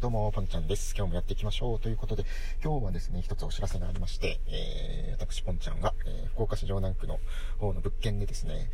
[0.00, 0.94] どうも、ポンちゃんです。
[0.96, 1.80] 今日もやっていきましょう。
[1.80, 2.24] ということで、
[2.62, 7.18] 今日はですね、一つお知らせがありまして、えー、私、ポンちゃんが、えー、福岡市城南区の
[7.58, 8.70] 方の物件でですね、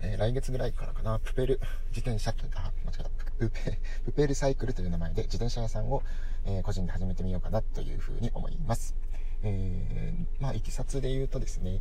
[0.00, 2.34] えー、来月ぐらいからかな、プペル自転車、あ、
[2.84, 6.04] 間違えた、プペ、プペルサイクルという名前で自転車屋さんを、
[6.44, 8.94] えー、個人で始めてみようかなというふうに思います。
[9.42, 11.80] えー、まあ、いきさつで言うとですね、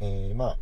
[0.00, 0.58] えー、まあ、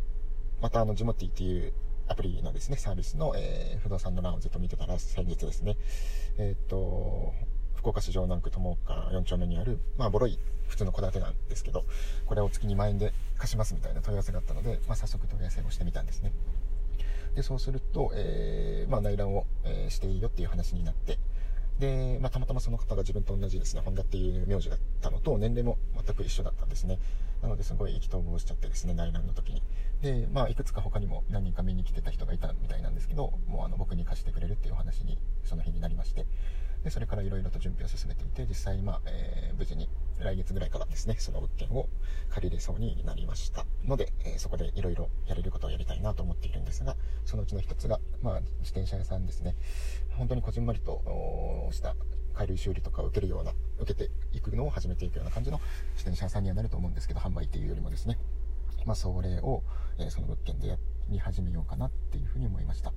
[0.59, 1.71] またあの、ジモティっていう
[2.13, 5.77] アプリのですね、サービスの、えー、不動産の欄をずっと見てたら、先日ですね、
[6.37, 7.33] えっ、と、
[7.75, 10.37] 福岡市城南区友岡4丁目にある、まあ、ボロい
[10.67, 11.85] 普通の戸建てなんですけど、
[12.27, 16.31] これを月2万円で貸しますみたいな問い合わせがあったので、まあ、早速問い合わせをしてみたんですね。
[17.35, 21.17] で、そうすると、えー、まあ、内覧を、えー、していいよっていう話になって、
[21.79, 26.99] で、まあ、たまたまその方が自分と同じですね、本田っていう名字だったのと、年齢も全く一緒だったんですね。
[27.43, 29.61] なので、すごい意気投合しちゃってですね、内覧の時に。
[30.01, 36.25] で、まあ、いくつか他にも何人か見に来てた人がいたみたいなんですけど、もうあの、僕に貸してくれるっていう話に、その日になりまして、
[36.85, 41.89] で、それから色々と準備を進めていて、実際、まあ、えー、無事に来月ぐらいからですね、その物件を
[42.29, 49.55] 借りれそうになりましたので、えー、そこで色々やれることをやりたいなと思っているんですが、そのうちの一つが、まあ、自転車屋さんですね。
[50.17, 51.01] 本当にこじんまりと
[51.71, 51.95] した
[52.33, 55.59] 回類修理とかを受けるような、受けていくのを始めていくような感じの
[55.95, 58.17] 自転車屋さんにはなると思うんですけど、販売っていうよりもですね、
[58.85, 59.63] まあ、それを、
[59.97, 60.77] えー、その物件でや
[61.09, 62.91] り始めようかなっていうふうに思いました。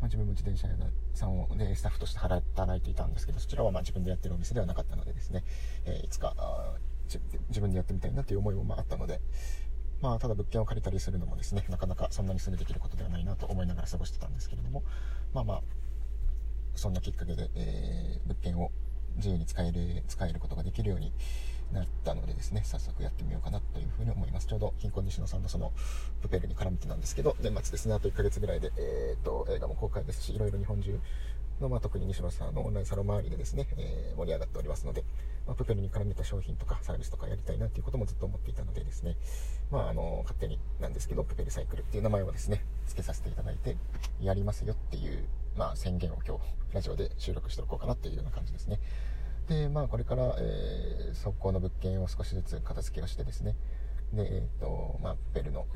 [0.00, 0.74] まあ、自分も自転車屋
[1.14, 2.44] さんを、ね、スタッフとして働
[2.76, 5.44] いていたんですけど、そちらはま自分でやってるお店ではなかったのでですね、
[5.84, 6.34] えー、いつか
[7.48, 9.20] 自分でやってみたいなという思いもまああったので、
[10.00, 14.82] まあ、ただ物件を借りたりするのもですね、なかなかそんなにすぐできることではないなと思いながら過ごしてたんですけれども、
[15.32, 15.62] まあまあ、
[16.74, 18.70] そんなきっかけで、えー、物件を
[19.16, 21.12] 自由に使える、使えることができるように
[21.72, 24.46] なったのでですね、早速やってみようかなというふうに思います。
[24.46, 25.72] ちょうど、貧困西野さんのその、
[26.20, 30.98] プペルに絡めてなんですけど、年末ですね、あと1ヶ月ぐらいで、えー、と、映画も公開ですし、いろいろ日本中
[31.60, 35.04] の、まあ、特に西野さんのオンラインサロン周りでですね、えー、盛り上がっておりますので、
[35.46, 39.16] まあ、プペルに絡めた商品とかサービスとかやりたいなっていうこともずっと思っていたのでですね、
[39.70, 43.76] まあ、あの、勝手になんですけど、プペルサイクルっていう名前をですね、付けさせていただいて、
[44.20, 45.24] やりますよっていう、
[45.56, 48.80] まあ、宣言を今日、ラジオで収録しておこうかなっていうような感じですね。
[49.48, 53.54] で、まあ、これから、えー、速攻の物件を少しずつ片付けをしてですね、
[54.14, 55.66] で、えっ、ー、と、まあ、ベルの、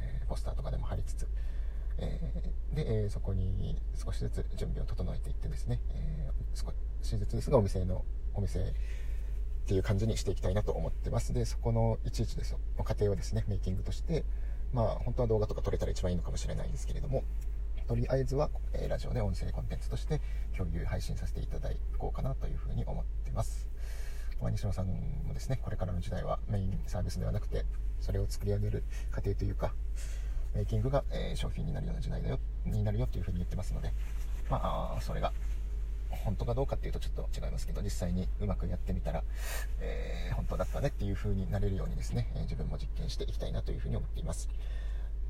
[0.00, 1.28] えー、ポスターとかでも貼りつつ、
[1.98, 6.72] えー、で、えー、そこに少しずつ準備を整えていってですね、えー、少
[7.02, 8.64] しずつですがお店の、お店っ
[9.66, 11.34] ていう感じにしていきたいなと思ってます。
[11.34, 14.24] で、そこのいちいちですよ、過程をですね、メイキングとして、
[14.72, 17.24] まあ、本当は動画とか撮れたら一番いいのかもしれないんですけれども、
[17.88, 20.20] とりあえずは、えー、ラジオで音声コンテンツとして
[20.54, 23.66] 共有配信させていただこうかなというふうに思ってます。
[24.42, 27.64] まあ、西野さんもですね、これからの時代はメインサービスではなくて、
[28.00, 29.72] それを作り上げる過程というか、
[30.54, 33.94] メイキングが、えー、商品になるような時代だよ、になるよっていうふうに言ってますので、
[34.50, 35.32] まあ、それが
[36.10, 39.24] 本当かどうかっていうとちょっと違いますけど、実際にうまくやってみたら、
[39.80, 44.50] えー、本当だったねっていう風になれるようにですね、え、自分も実験していきたいなという風に思っています。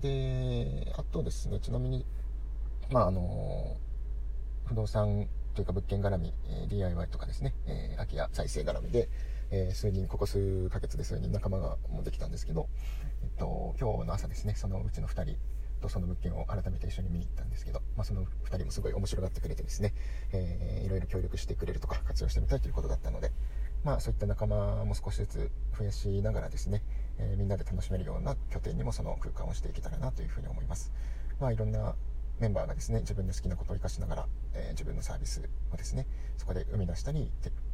[0.01, 2.05] で、あとですね、ちなみに
[2.91, 3.77] まああの
[4.67, 9.09] 不動産というか物件絡み、え、DIY とかですね、え、空き家再生絡みで、
[9.51, 12.69] え、数人、ここ数ヶ月で数人仲間がもできたんですけど、
[13.23, 15.37] えっと、今日の朝ですね、そのうちの2人
[15.81, 19.95] とその物件を改めて一緒に見に行ったんですけど、まあ、その2人もすごい面白がってくれてですね、
[20.33, 23.33] えー、いろいろ協力してくれるとか活用してみたいということだったので、
[23.85, 26.83] まあそういった仲間も少しずつ増やしながらですね、
[27.19, 30.93] えー、みんなで楽しめるような拠点にもその空間をしていけたらなというふうに思います。
[31.41, 31.97] まあいろんな
[32.41, 36.07] メンバーがですね、自分の好きなことを活かしながら、えー、自分のサービスをですね、
[36.37, 37.31] そこで生み出したり、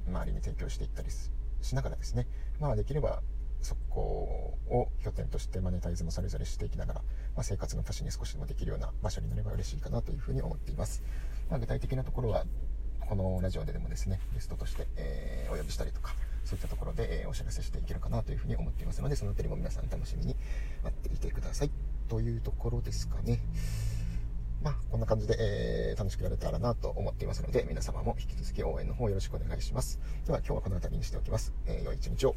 [0.08, 2.26] 周りに提供していったりしながらですね、
[2.60, 3.22] まあできれば、
[3.60, 7.00] そこを拠点としてマネタイズもそれぞれしていきながら、
[7.34, 11.02] まあ、生活の足しに少しでもできるような場所になれば嬉しいかなというふうに思っています。
[11.48, 12.44] まあ、具体的なところは、
[13.00, 16.14] このラジオででもですね、ゲストとして、えー、お呼びしたりとか、
[16.44, 20.36] そういったところで、えー、お知らせしていけるかなというふうに思っていますので、そのあたりも皆さん楽しみに
[20.82, 21.70] 待っていてください。
[22.08, 23.40] というところですかね。
[24.64, 30.00] まあ、こんな感じで、えー、楽しくやれたらなと思っていますので、皆様も引き続き応援の方よろしくお願いします。
[30.24, 31.52] では、今日はこの辺りにしておきます。
[31.66, 32.34] えー、良い一日を。